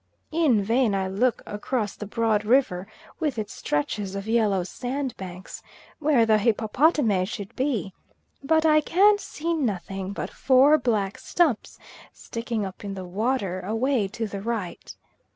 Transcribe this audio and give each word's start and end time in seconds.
In 0.31 0.63
vain 0.63 0.95
I 0.95 1.07
look 1.07 1.43
across 1.45 1.95
the 1.95 2.07
broad 2.07 2.43
river 2.43 2.87
with 3.19 3.37
its 3.37 3.53
stretches 3.53 4.15
of 4.15 4.27
yellow 4.27 4.63
sandbanks, 4.63 5.61
where 5.99 6.25
the 6.25 6.39
"hippopotame" 6.39 7.23
should 7.27 7.55
be, 7.55 7.93
but 8.43 8.65
I 8.65 8.81
can 8.81 9.19
see 9.19 9.53
nothing 9.53 10.11
but 10.11 10.31
four 10.31 10.79
black 10.79 11.19
stumps 11.19 11.77
sticking 12.11 12.65
up 12.65 12.83
in 12.83 12.95
the 12.95 13.05
water 13.05 13.59
away 13.59 14.07
to 14.07 14.25
the 14.25 14.41
right. 14.41 14.95